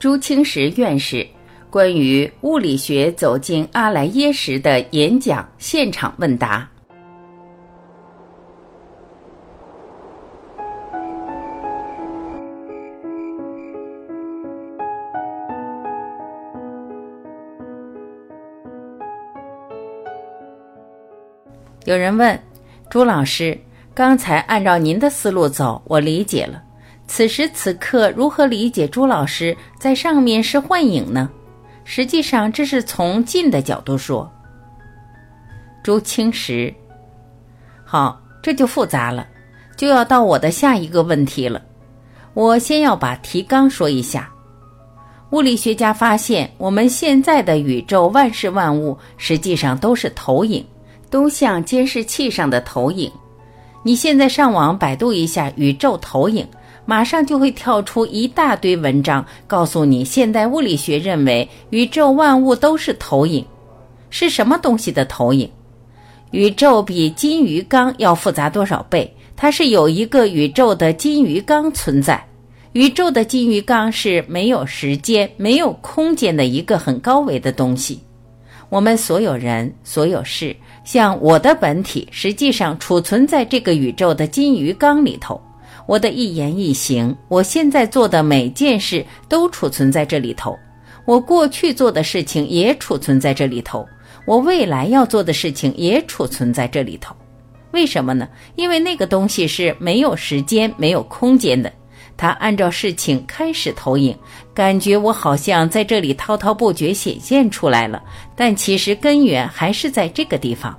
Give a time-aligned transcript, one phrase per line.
[0.00, 1.26] 朱清时院士
[1.68, 6.66] 关于物理学走进阿莱耶识的演讲现场问答。
[21.84, 22.40] 有人问
[22.88, 23.58] 朱老师
[23.92, 26.62] ：“刚才按照您的思路走，我理解了。”
[27.12, 31.28] 此时此刻，如何理解朱老师在上面是幻影呢？
[31.82, 34.30] 实际上，这是从近的角度说。
[35.82, 36.72] 朱清时，
[37.84, 39.26] 好，这就复杂了，
[39.76, 41.60] 就要到我的下一个问题了。
[42.32, 44.30] 我先要把提纲说一下。
[45.32, 50.64] 物理学家发现，我们现在的宇宙万事万物实际上都是投影，
[51.10, 53.10] 都像监视器上的投影。
[53.82, 56.46] 你现在上网百度一下宇宙投影。
[56.90, 63.46] 马上就会跳出一大堆文章，告诉你现代物理学认为宇宙万物都是投影，
[64.10, 65.48] 是什么东西的投影？
[66.32, 69.08] 宇宙比金鱼缸要复杂多少倍？
[69.36, 72.26] 它是有一个宇宙的金鱼缸存在，
[72.72, 78.00] 宇宙的金鱼缸是没有时间、没有空间的一个很高维的东西。
[78.68, 85.40] 我们所有人、所有事，像我的本体，实际上储存在这个宇宙的金鱼缸里头。
[85.90, 90.56] 我的一言一行，我现在做的每件事都储存在这里头；
[91.04, 93.84] 我过去做的事情也储存在这里头；
[94.24, 97.12] 我未来要做的事情也储存在这里头。
[97.72, 98.28] 为什么呢？
[98.54, 101.72] 因为那个东西是没有时间、没有空间的，
[102.16, 104.16] 它按照事情开始投影，
[104.54, 108.00] 感觉我好像在这里滔滔不绝显现出来了，
[108.36, 110.72] 但其实根源还是在这个地方。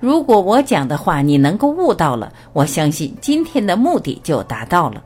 [0.00, 5.02] 如果我讲的话你能够悟到了，我相信今天的目的就达到了。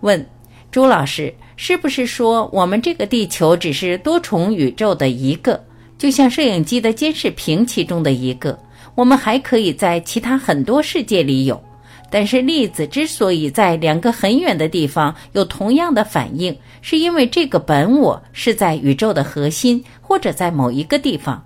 [0.00, 0.24] 问
[0.70, 5.62] 朱老师，是不是说我们这个地球只是多重宇宙的一个，
[5.96, 8.58] 就像摄影机的监视屏其中的一个？
[8.94, 11.62] 我们还可以在其他很多世界里有，
[12.10, 21.42] 但是粒子之所以在两个很远的地方有同样的反应，是因为这个本我是在宇宙的核心，或者在某一个地方。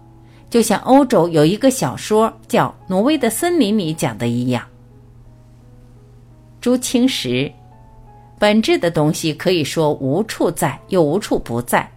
[0.50, 4.66] 就像欧洲有一个小说叫《挪威的森林》里讲的一样，
[6.60, 7.50] 朱清时，
[8.36, 11.88] 本质的东西可以说无处在，又无处不在。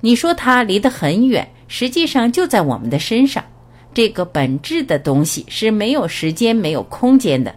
[0.00, 3.44] 你说它离得很远，实际上就在我们的身上。
[3.92, 7.52] 这个本质的东西是没有时间、没有空间的，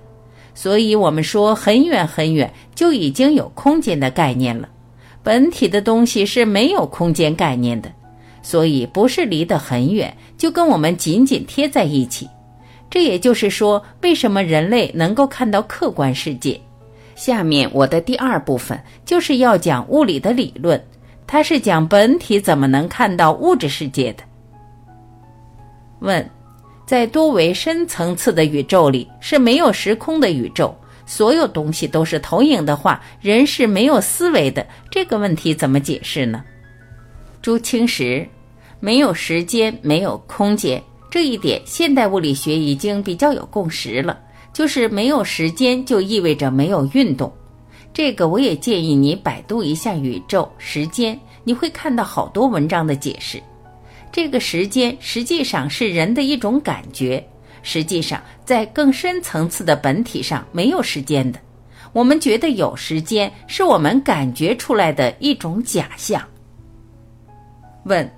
[0.56, 4.68] 所以我们说很远很远就已经有空间的概念了。
[5.22, 7.91] 本体的东西是没有空间概念的。
[8.41, 12.28] 所以不是离得很远，就跟我们紧紧贴在一起。
[12.90, 16.59] 这也就是说，为什么人类能够看到客观世界？
[17.16, 20.84] 下面我的第二部分就是要讲物理的理论，
[21.28, 24.24] 它是讲本体怎么能看到物质世界的。
[26.00, 26.28] 问，
[26.85, 30.75] 在多维深层次的宇宙里是没有时空的宇宙，
[31.06, 36.44] 所有东西都是投影的话，人是没有思维的，这个问题怎么解释呢？
[37.41, 38.28] 朱清时，
[38.79, 44.19] 没有时间，没有空间，这一点现代物理学已经比较有共识了。
[44.53, 47.34] 就是没有时间，就意味着没有运动。
[47.94, 53.41] 这个我也建议你百度一下宇宙时间，你会看到好多文章的解释。
[54.12, 57.25] 这个时间实际上是人的一种感觉，
[57.63, 61.40] 实际上在更深层次的本体上没有时间的。
[61.91, 66.22] 我们觉得有时间，是我们感觉出来的一种假象。
[67.84, 68.09] 问：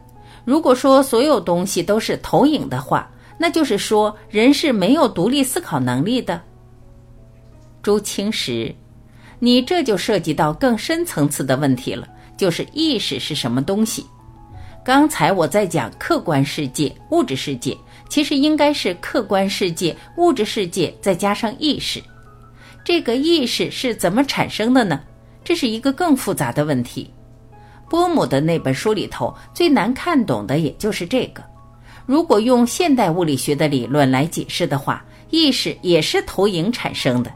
[0.45, 6.41] 如果说所有东西都是投影的话，那就是说人是没有独立思考能力的。
[7.81, 8.73] 朱清时，
[9.39, 12.07] 你这就涉及到更深层次的问题了，
[12.37, 14.05] 就是意识是什么东西？
[14.85, 17.77] 刚才我在讲客观世界、物质世界，
[18.09, 22.01] 其实应该是客观世界、物质世界再加上意识。
[22.83, 25.01] 这个意识是怎么产生的呢？
[25.41, 27.09] 这是一个更复杂的问题。
[27.89, 31.43] 波姆的那本书里头最难看懂的也就是这个。
[32.05, 37.31] 如果用现代物理学的理论来解释的话，意识也是投影产生的。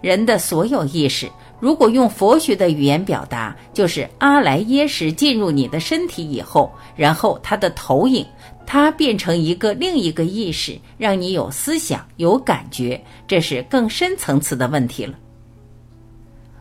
[0.00, 1.28] 人的所有意识，
[1.60, 8.24] 如果用佛学的语言表达，就是阿莱耶识进入你的身体以后，然后它的投影，
[8.66, 15.14] 它变成一个另一个意识，让你有思想、有感觉，这是更深层次的问题了。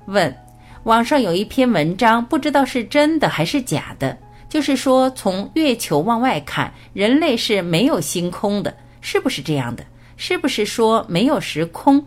[0.08, 0.45] 问。
[0.86, 4.16] 网上有一篇文章，不知道是真的还是假的，
[4.48, 8.72] 就是说从月球往外看，人类是没有星空的，
[9.02, 9.84] 是不是这样的？
[10.16, 12.06] 是不是说没有时空？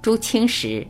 [0.00, 0.86] 朱清时，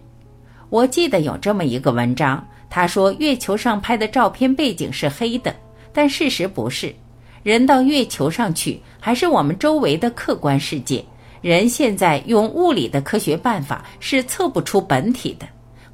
[0.68, 5.56] 我记得有这么一个文章，他说月球上拍的照片背景是黑的，
[5.90, 6.94] 但事实不是。
[7.42, 11.02] 人到月球上去，还是我们周围的客观世界。
[11.40, 15.46] 人现在用物理的科学办法是测不出本体的，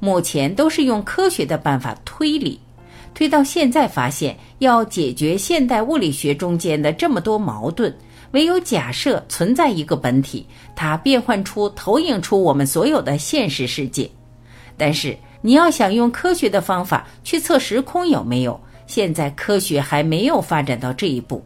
[0.03, 2.59] 目前都是用科学的办法推理，
[3.13, 7.95] 推到现在发现要解决现代物理学中间的这么多矛盾，
[8.31, 10.45] 唯有假设存在一个本体，
[10.75, 14.11] 它变换出、投影出我们所有的现实世界。
[14.75, 18.59] 但是你要想用科学的方法去测时空有没有？
[18.85, 21.41] 现在科学还没有发展到这一步，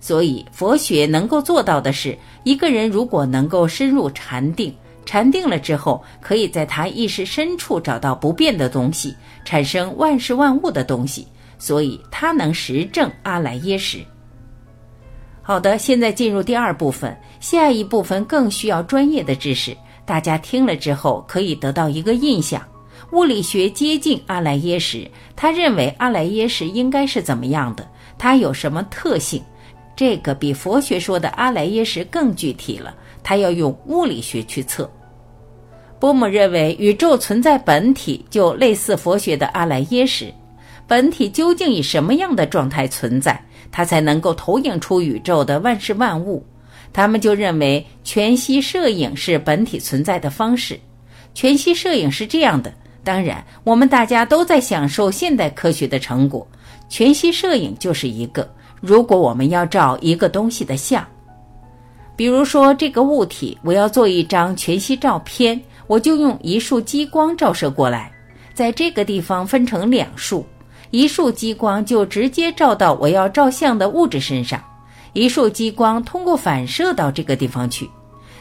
[0.00, 4.72] 所以佛学能够做到的是，一个人如果能够深入禅定，
[5.06, 11.26] 禅定了之后，可以在他意识深处找到不变的东西，产生万事万物的东西，
[11.58, 14.04] 所以他能实证阿赖耶识。
[15.40, 22.60] 好的，现在进入第二部分，下一部分更需要专业的知识，大家听了之后可以得到一个印象。
[23.12, 27.88] 物理学接近阿赖耶识，他认为阿赖耶识应该是怎么样的？
[28.18, 29.40] 它有什么特性？
[29.96, 32.94] 这个比佛学说的阿赖耶识更具体了。
[33.22, 34.88] 他要用物理学去测。
[35.98, 40.32] 波姆认为宇宙存在本体就类似佛学的阿赖耶识，
[40.86, 46.44] 本体究竟以什么样的状态存在，它才能够投影出宇宙的万事万物？
[46.92, 50.78] 他们就认为全息摄影是本体存在的方式。
[51.34, 52.72] 全息摄影是这样的。
[53.02, 56.46] 当然，我们大家都在享受现代科学的成果。
[56.88, 58.48] 全息摄影就是一个。
[58.80, 61.04] 如果我们要照一个东西的像，
[62.14, 68.10] 比如说这个物体，我要做一张全息照片，我就用一束激光照射过来，
[68.54, 70.46] 在这个地方分成两束，
[70.90, 74.62] 一束激光就直接照到我要照相的物质身上，
[75.12, 77.90] 一束激光通过反射到这个地方去，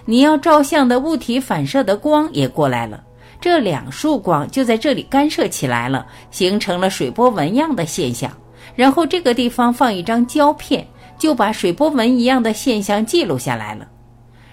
[0.05, 3.03] 你要照相的物体反射的光也过来了。
[3.41, 8.31] 这两束光就在这里干涉起来了，形成了水波纹样的现象。
[8.75, 10.85] 然后这个地方放一张胶片，
[11.17, 13.87] 就把水波纹一样的现象记录下来了。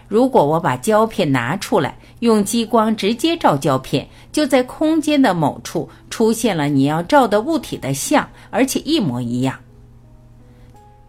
[0.09, 9.59] 如果我把胶片拿出来，用激光直接照胶片，就在空间的某处出现了你要照的物体的像，而且一模一样。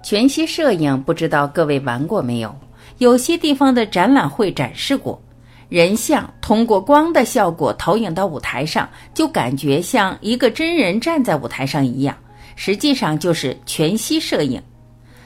[0.02, 2.56] 全息摄影不知道各位玩过没有？
[3.00, 5.22] 有些地方的展览会展示过。
[5.70, 12.16] 人像通过光的效果投影到舞台上，就感觉像一个真人站在舞台上一样。
[12.56, 14.62] 实际上就是全息摄影。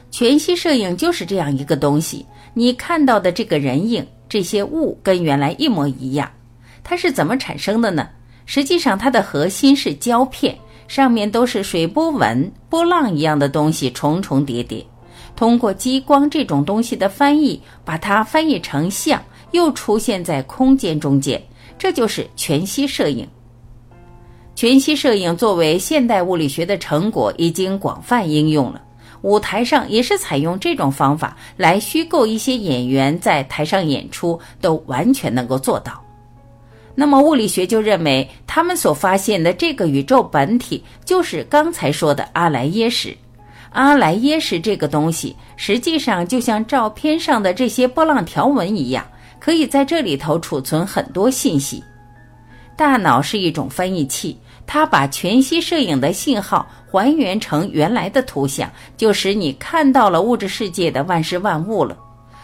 [0.10, 2.26] 全息摄影就是这样一个东西。
[2.54, 6.32] 你看到的这个人影、这些物跟原来一模一样。
[6.84, 8.08] 它是怎么产生的呢？
[8.46, 10.58] 实际上它的核心是胶片，
[10.88, 14.86] 上面都是水波纹、波浪一样的东西，重重叠叠。
[15.36, 19.22] 通过激光这种东西的翻译，把它翻译成像。
[19.52, 21.42] 又出现在空间中间，
[21.78, 23.26] 这就是全息摄影。
[24.58, 28.82] 全息摄影作为现代物理学的成果，已经广泛应用了。
[29.22, 36.04] 舞台上也是采用这种方法来虚构一些演员在台上演出，都完全能够做到。
[36.96, 43.16] 那么物理学就认为，他们所发现的这个宇宙本体，就是刚才说的阿莱耶识。
[43.74, 49.06] 阿莱耶识这个东西，实际上就像照片上的这些波浪条纹一样。
[49.40, 51.84] 可以在这里头储存很多信息。
[52.76, 54.38] 大脑是一种翻译器，
[54.68, 61.98] 它把全息摄影的信号还原成原来的图像，就使你看到了物质世界的万事万物了。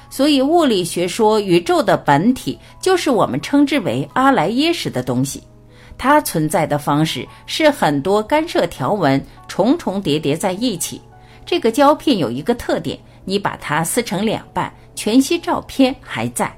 [0.09, 5.43] 所以物理学说，宇宙的本体就是我们称之为阿莱耶识的东西。
[5.97, 11.01] 它存在的方式是很多干涉条纹重重叠叠在一起。
[11.45, 16.55] 这个胶片有一个特点，你把它撕成两半，全息照片还在。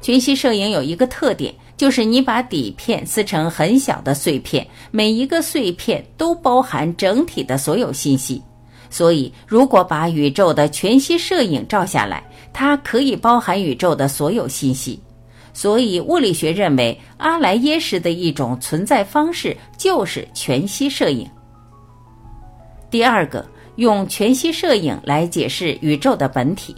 [0.00, 8.42] 全息摄影有一个特点，就是你把底片撕成很小的碎片，每一个碎片都包含整体的所有信息。
[8.88, 14.98] 所以，如果把宇宙的全息摄影照下来，它可以包含宇宙的所有信息。
[15.52, 21.28] 所以，物理学认为阿莱耶识的一种存在方式就是全息摄影。
[22.90, 26.74] 第二个，用全息摄影来解释宇宙的本体，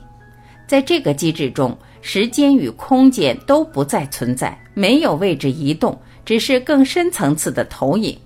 [0.66, 1.76] 在这个机制中。
[2.00, 8.16] 时间与空间都不再存在，没有位置移动，只是更深层次的投影。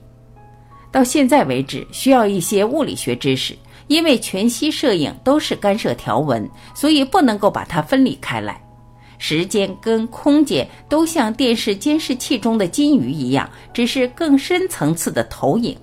[0.90, 8.62] 到现在为止，需要一些物理学知识，因为全息摄影都是干涉条纹，所以不能够把它分离开来。
[9.18, 15.76] 时间跟空间都像电视监视器中的金鱼一样，只是更深层次的投影。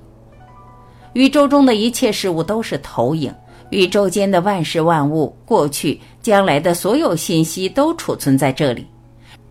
[1.13, 3.34] 宇宙中的一切事物都是投影。
[3.70, 8.86] 宇宙间的万事万物，过去、将来的所有信息都储存在这里。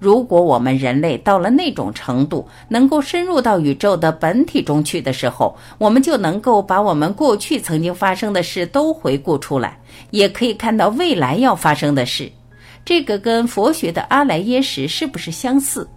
[0.01, 9.77] 如果我们人类到了那种程度，能够深入到宇宙的本体中去的时候，我们就能够把我们过去曾经发生的事都回顾出来，
[10.11, 12.31] 也可以看到未来要发生的事。
[12.85, 15.89] 这个跟佛学的阿赖耶识是不是相似？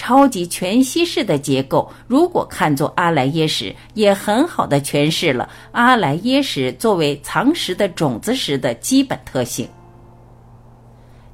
[0.00, 9.68] 超级全息式的结构，如果看作阿赖耶识，也很好的诠释了阿赖耶识作为藏识的种子时的基本特性。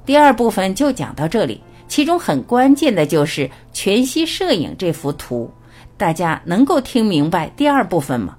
[0.05, 1.61] 第二部分就讲到这里。
[1.87, 5.49] 其中很关键的就是全息摄影这幅图，
[5.95, 8.35] 大家能够听明白第二部分吗？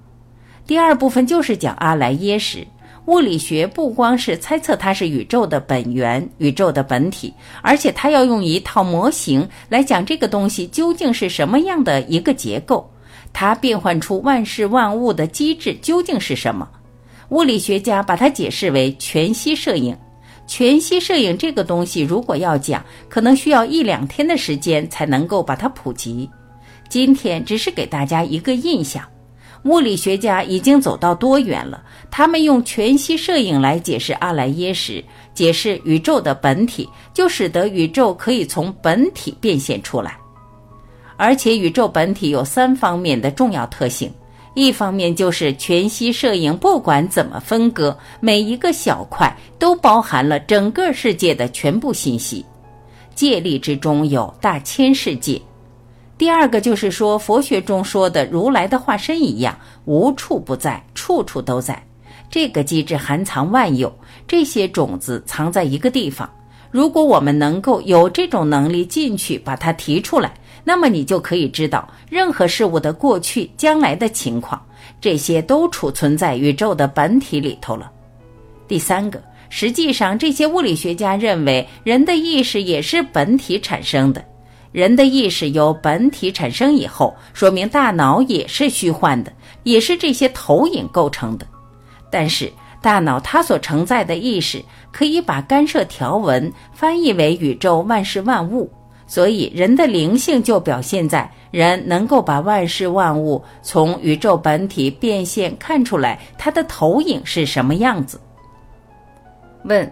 [0.67, 2.67] 第二部分就是讲阿赖耶识。
[3.09, 12.87] 物理学不光是猜测它是宇宙的本源、宇宙的本体，而且它要用一套模型来讲这个东西究竟是什么样的一个结构，
[13.33, 16.69] 它变换出万事万物的机制究竟是什么？
[17.31, 19.97] 物理学家把它解释为全息摄影。
[20.47, 26.29] 全息摄影这个东西，如果要讲，可能需要一两天的时间才能够把它普及。
[26.91, 29.03] 今天只是给大家一个印象。
[29.65, 31.83] 物理学家已经走到多远了？
[32.11, 40.17] 他们用全息摄影来解释阿赖耶识，解释宇宙的本体，就使得宇宙可以从本体变现出来。
[41.17, 44.13] 而且，宇宙本体有三方面的重要特性。
[44.55, 52.45] 一方面就是全息摄影，不管怎么分割，每一个小块都包含了整个世界的全部信息。
[53.15, 55.41] 借力之中有大千世界。
[56.19, 61.81] 第二个就是说，佛学中说的如来的化身一样，无处不在，处处都在。
[62.29, 63.97] 这个机制含藏万有，
[64.27, 66.29] 这些种子藏在一个地方。
[66.71, 70.35] 如果我们能够有这种能力进去把它提出来。
[70.65, 74.61] 那么你就可以知道任何事物的过去、将来的情况，
[75.01, 77.91] 这些都储存在宇宙的本体里头了。
[78.67, 84.23] 第三个，实际上这些物理学家认为，人的意识也是本体产生的。
[84.73, 89.33] 人的意识由本体产生以后，说明大脑也是虚幻的，
[89.63, 91.47] 也是这些投影构成的。
[92.11, 98.71] 但是大脑它所承载的意识，可以把干涉条纹翻译为宇宙万事万物。
[99.07, 108.21] 所以，人的灵性就表现在人能够把万事万物从宇宙本体变现看出来，它的投影是什么样子？
[109.65, 109.91] 问，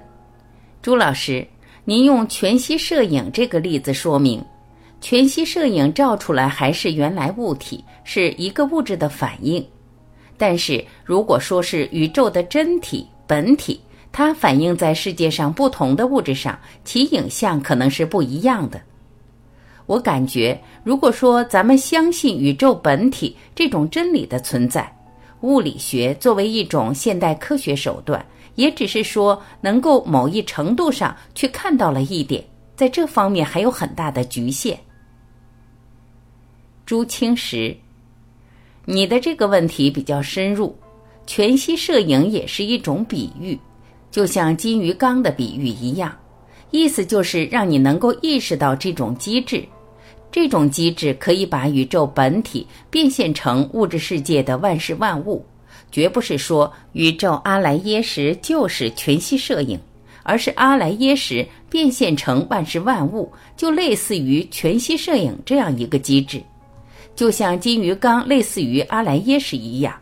[0.83, 1.47] 朱老师，
[1.87, 4.45] 您用全息摄影这个例子说明，
[5.09, 9.65] 全息摄影照出来还是原来物体，是一个物质的反应。
[10.37, 18.81] 但是，如果说是宇宙的真体本体，它反映在世界上不同的物质上，其影像可能是不一样的。
[19.87, 24.93] 我感觉，如果说咱们相信宇宙本体这种真理的存在，
[25.43, 32.43] 物理学作为一种现代科学手段，也只是说能够某一程度上去看到了一点，
[32.75, 34.77] 在这方面还有很大的局限。
[36.87, 37.77] 朱青石，
[38.85, 40.73] 你的这个问题比较深入，
[41.27, 43.59] 全息摄影也是一种比喻，
[44.09, 46.17] 就像金鱼缸的比喻一样，
[46.71, 49.67] 意思就是让你能够意识到这种机制。
[50.31, 55.45] 这种机制可以把宇宙本体变现成物质世界的万事万物，
[55.91, 59.77] 绝不是说宇宙阿赖耶识就是全息摄影，
[60.23, 66.41] 而是阿赖耶识变现成万事万物，就类似于全息摄影这样一个机制，
[67.17, 69.93] 就像金鱼缸类似于阿赖耶识一样。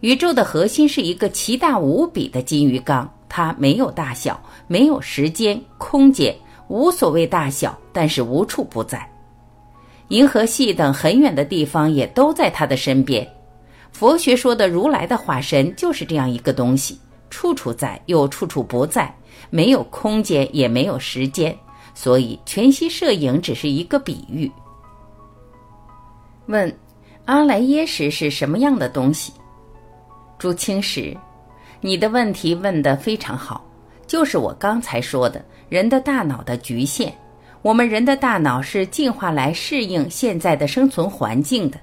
[0.00, 6.36] 宇宙的核心是一个奇大无比的金鱼缸，它没有大小，没有时间、空间，
[6.68, 9.08] 无所谓大小，但是无处不在。
[10.08, 13.26] 银河系等很远的地方也都在他的身边。
[13.90, 19.12] 佛学说的如来的化身就是这样一个东西，处处在又处处不在，
[19.48, 21.56] 没有空间也没有时间，
[21.94, 24.50] 所以全息摄影只是一个比喻。
[26.46, 26.72] 问：
[27.24, 29.32] 阿莱耶识是什么样的东西？
[30.38, 31.16] 朱清时，
[31.80, 33.64] 你的问题问得非常好，
[34.06, 37.12] 就是我刚才说的人的大脑的局限。
[37.62, 41.80] 我们人的大脑是进化来适应现在的生存环境的，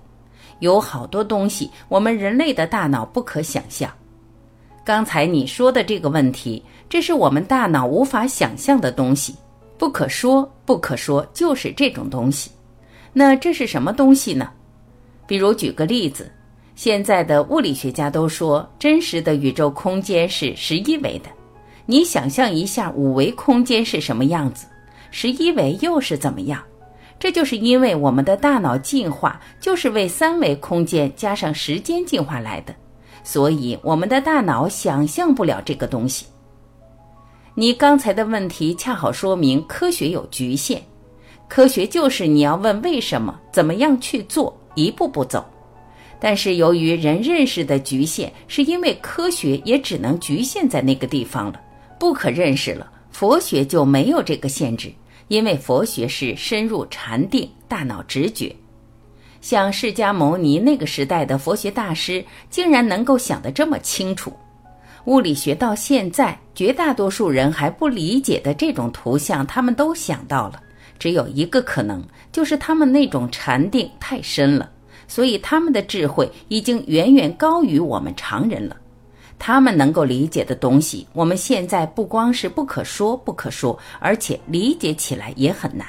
[0.60, 3.91] 有好多东西我们人类的大脑不可想象。
[4.86, 9.36] 刚才你说的这个问题，这是我们大脑无法想象的东西，
[9.77, 12.50] 不可说，不可说，就是这种东西。
[13.13, 14.50] 那这是什么东西呢？
[15.27, 16.29] 比如举个例子，
[16.75, 21.29] 现在的物理学家都说，真实的宇宙空间是十一维的。
[21.86, 24.65] 你想象一下五维空间是什么样子？
[25.12, 26.62] 十一维又是怎么样？
[27.20, 32.75] 这就是因为我们的大脑进化就是为三维空间加上时间进化来的，
[33.24, 36.25] 所以我们的大脑想象不了这个东西。
[37.53, 40.82] 你刚才的问题恰好说明科学有局限。
[41.53, 45.45] 科学就是你要问为什么，怎么样去做，一步步走。
[46.19, 51.62] 但是由于人认识的局限，是因为科学也只能局限在那个地方了，
[52.00, 52.91] 不可认识了。
[53.12, 54.91] 佛学就没有这个限制，
[55.27, 58.51] 因为佛学是深入禅定、大脑直觉。
[59.39, 64.33] 像释迦牟尼那个时代的佛学大师，竟然能够想得这么清楚。
[65.05, 70.62] 物理学到现在，绝大多数人还不理解的这种图像，他们都想到了。
[70.97, 74.69] 只有一个可能，就是他们那种禅定太深了，
[75.07, 78.77] 所以他们的智慧已经远远高于我们常人了。
[79.39, 85.85] 他们能够理解的东西，我们现在不光是不可说不可说，而且理解起来也很难。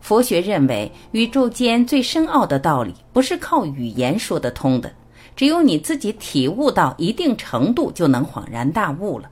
[0.00, 4.90] 佛学认为，宇宙间最深奥的道理，不是靠语言说得通的。
[5.36, 9.30] 只有你自己体悟到一定程度，就能恍然大悟了。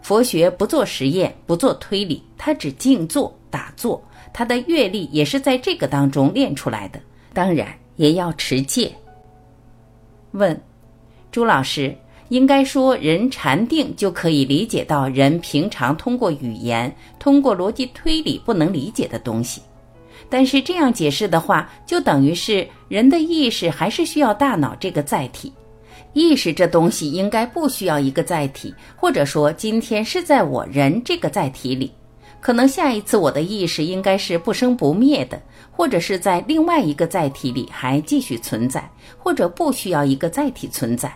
[0.00, 7.00] 佛学不做实验，不做推理，它只静坐打坐，他的阅历也是在这个当中练出来的。
[7.32, 8.92] 当然也要持戒。
[10.32, 10.60] 问，
[11.32, 11.96] 朱老师，
[12.28, 19.62] 应该说人禅定就可以理解到人平常通过语言、通过逻辑推理不能理解的东西。
[20.28, 25.50] 但是这样解释的话，就等于是人的意识还是需要大脑这个载体。
[26.12, 31.92] 意识这东西应该不需要一个载体，或者说今天是在我人这个载体里，
[32.46, 38.88] 可能下一次我的意识应该是不生不灭的，或者是在另外一个载体里还继续存在，
[39.18, 41.12] 或者不需要一个载体存在。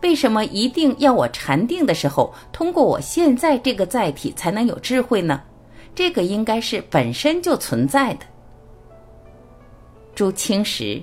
[0.00, 5.42] 为什么一定要我禅定的时候通过我现在这个载体才能有智慧呢？
[5.92, 8.20] 这个应该是本身就存在的。
[10.14, 11.02] 朱清时，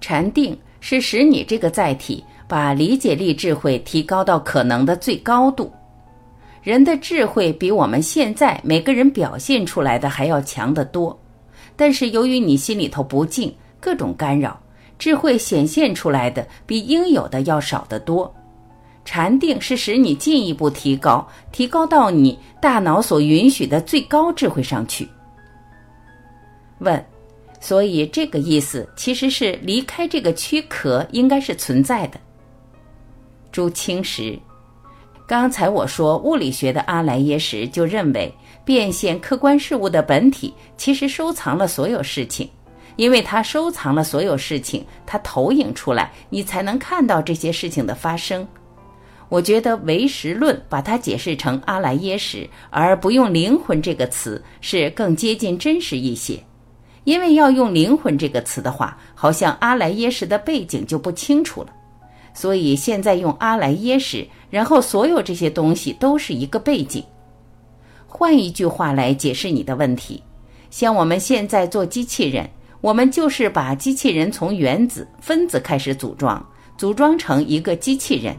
[0.00, 5.70] 禅定是使你这个载体把理解力、智慧提高到可能的最高度。
[6.64, 11.16] 人的智慧比我们现在每个人表现出来的还要强得多，
[11.76, 14.58] 但是由于你心里头不静，各种干扰，
[14.98, 18.34] 智慧显现出来的比应有的要少得多。
[19.04, 25.06] 禅定是使你进一步提高，提高到你大脑所允许的最高智慧上去。
[26.78, 27.04] 问，
[27.60, 32.18] 所以这个意思其实是离开这个躯壳应该是存在的。
[33.52, 34.38] 朱清时，
[35.26, 38.32] 刚才我说物理学的阿莱耶识就认为，
[38.62, 42.48] 变现客观事物的本体其实收藏了所有事情，
[42.96, 48.46] 因为它收藏了所有事情，它投影出来，你才能看到这些事情的发生。
[49.30, 56.38] 我觉得唯识论把它解释成阿赖耶识，而不用灵魂这个词，是更接近真实一些。
[57.04, 61.68] 因为要用灵魂这个词的话，好像阿赖耶识的背景就不清楚了。
[62.34, 67.02] 所以现在用阿莱耶识，然后所有这些东西都是一个背景。
[68.06, 70.22] 换一句话来解释你的问题，
[70.70, 72.48] 像我们现在做机器人，
[72.80, 76.44] 我们就是把机器人从原子、分子开始组装，
[76.76, 78.36] 组装成一个机器人。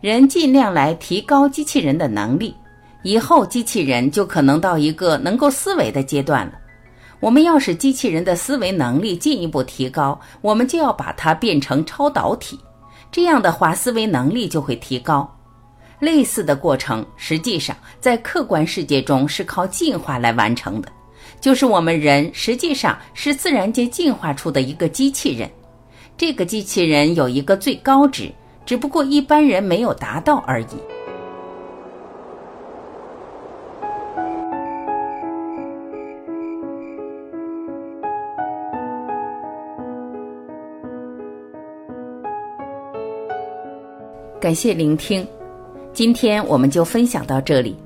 [0.00, 2.54] 人尽量来提高机器人的能力，
[3.02, 6.54] 以后机器人就可能到一个能够思维的阶段了。
[7.20, 12.58] 我们要使机器人的思维能力进一步提高，我们就要把它变成超导体，
[13.12, 15.30] 这样的话思维能力就会提高。
[16.00, 20.90] 类似的过程，实际上在客观世界中是靠进化来完成的，
[21.40, 25.48] 就是我们人实际上是自然界进化出的一个机器人，
[26.16, 28.32] 这个机器人有一个最高值。
[28.64, 30.91] 只不过一般人没有达到而已。
[44.42, 45.24] 感谢聆听，
[45.92, 47.76] 今天我们就分享到这里。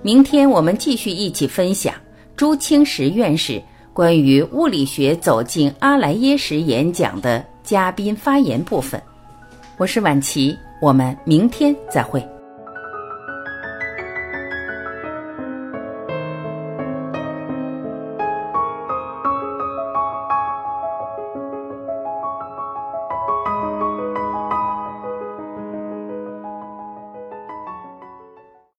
[0.00, 1.92] 明天我们继续一起分享
[2.34, 8.98] 朱清时院士关于物理学走进阿莱耶识演讲的嘉宾发言部分。
[9.76, 12.26] 我是婉琪，我们明天再会。